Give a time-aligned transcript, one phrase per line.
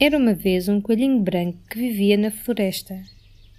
[0.00, 3.02] Era uma vez um coelhinho branco que vivia na floresta.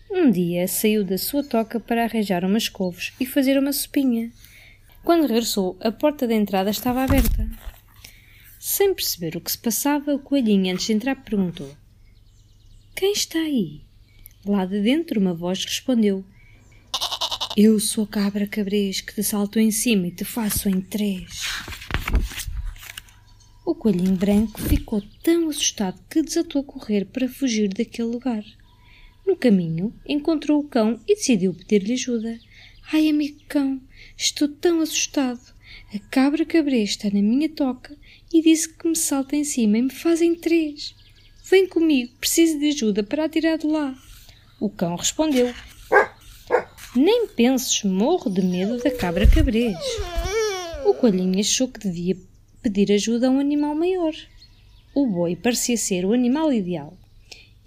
[0.10, 4.32] Um dia saiu da sua toca para arranjar umas couves e fazer uma sopinha.
[5.04, 7.46] Quando regressou, a porta da entrada estava aberta.
[8.58, 11.76] Sem perceber o que se passava, o coelhinho, antes de entrar, perguntou:
[12.96, 13.82] Quem está aí?
[14.46, 16.24] Lá de dentro, uma voz respondeu:
[17.58, 21.44] Eu sou a cabra cabrês que te salto em cima e te faço em três.
[23.70, 28.44] O coelhinho branco ficou tão assustado que desatou a correr para fugir daquele lugar.
[29.28, 32.40] No caminho, encontrou o cão e decidiu pedir-lhe ajuda.
[32.92, 33.80] Ai, amigo cão,
[34.18, 35.54] estou tão assustado.
[35.94, 37.96] A cabra cabrês está na minha toca
[38.34, 40.96] e disse que me salta em cima e me fazem três.
[41.48, 43.96] Vem comigo, preciso de ajuda para a tirar de lá.
[44.60, 45.54] O cão respondeu:
[46.96, 49.78] Nem penses, morro de medo da cabra cabrês.
[50.88, 52.18] O coelhinho achou que devia
[52.62, 54.14] pedir ajuda a um animal maior.
[54.94, 56.98] O boi parecia ser o animal ideal.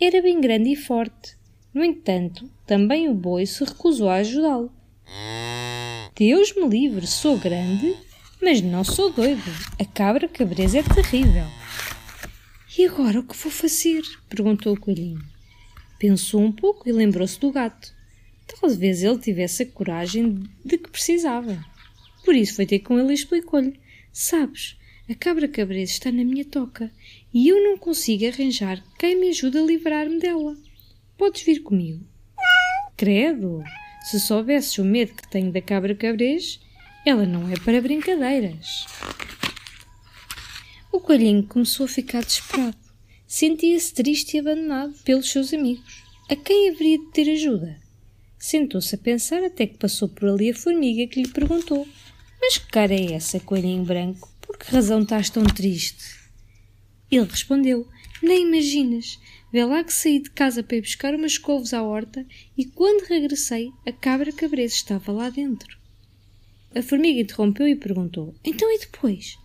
[0.01, 1.37] Era bem grande e forte.
[1.73, 4.71] No entanto, também o boi se recusou a ajudá-lo.
[6.15, 7.97] Deus me livre, sou grande,
[8.41, 9.43] mas não sou doido.
[9.79, 11.47] A cabra cabreza é terrível.
[12.77, 14.03] E agora o que vou fazer?
[14.29, 15.23] perguntou o coelhinho.
[15.99, 17.95] Pensou um pouco e lembrou-se do gato.
[18.47, 21.65] Talvez ele tivesse a coragem de que precisava.
[22.25, 23.79] Por isso foi ter com ele e explicou-lhe:
[24.13, 24.77] Sabes,
[25.09, 26.91] a cabra cabreza está na minha toca
[27.35, 30.57] e eu não consigo arranjar quem me ajude a livrar-me dela.
[31.19, 32.05] Podes vir comigo?
[32.97, 33.63] Credo!
[34.03, 36.61] Se soubesses o medo que tenho da cabra cabrez,
[37.07, 38.87] ela não é para brincadeiras.
[40.93, 42.77] O coelhinho começou a ficar desesperado.
[43.27, 46.03] Sentia-se triste e abandonado pelos seus amigos.
[46.29, 47.81] A quem haveria de ter ajuda?
[48.39, 51.87] Sentou-se a pensar até que passou por ali a formiga que lhe perguntou:
[52.41, 54.32] Mas que cara é essa, coelhinho branco?
[54.53, 56.05] Por que razão estás tão triste?
[57.11, 57.89] Ele respondeu:
[58.23, 59.19] Nem imaginas.
[59.51, 62.27] Vê lá que saí de casa para ir buscar umas couves à horta
[62.57, 65.79] e quando regressei, a cabra cabreza estava lá dentro.
[66.75, 69.39] A formiga interrompeu e perguntou: Então e depois?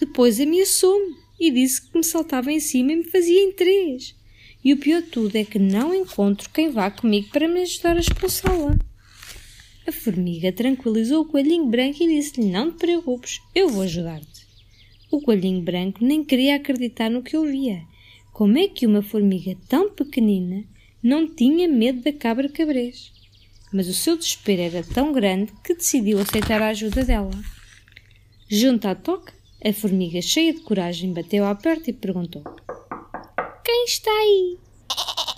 [0.00, 4.16] Depois ameaçou-me e disse que me saltava em cima e me fazia em três.
[4.64, 7.96] E o pior de tudo é que não encontro quem vá comigo para me ajudar
[7.96, 8.76] a expulsá-la.
[9.86, 14.39] A formiga tranquilizou o coelhinho branco e disse-lhe: Não te preocupes, eu vou ajudar-te.
[15.10, 17.82] O coelhinho branco nem queria acreditar no que ouvia.
[18.32, 20.64] Como é que uma formiga tão pequenina
[21.02, 23.12] não tinha medo da cabra cabrez?
[23.72, 27.30] Mas o seu desespero era tão grande que decidiu aceitar a ajuda dela.
[28.48, 29.32] Junto à toca,
[29.64, 32.44] a formiga, cheia de coragem, bateu à porta e perguntou:
[33.64, 34.58] Quem está aí?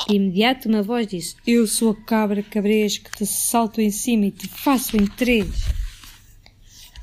[0.07, 4.27] De imediato uma voz disse: Eu sou a cabra cabrez que te salto em cima
[4.27, 5.82] e te faço em três.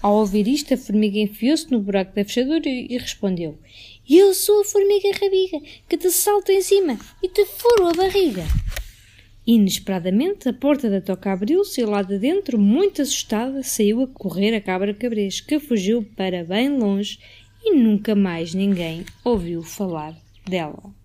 [0.01, 3.59] Ao ouvir isto, a formiga enfiou-se no buraco da fechadura e respondeu:
[4.09, 8.45] Eu sou a formiga rabiga que te salto em cima e te furo a barriga.
[9.45, 14.55] Inesperadamente, a porta da toca abriu-se e lá de dentro, muito assustada, saiu a correr
[14.55, 17.19] a cabra cabrez, que fugiu para bem longe
[17.61, 20.15] e nunca mais ninguém ouviu falar
[20.47, 20.98] dela.